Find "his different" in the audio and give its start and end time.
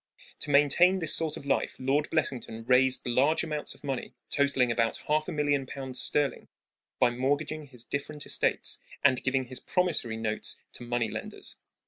7.67-8.25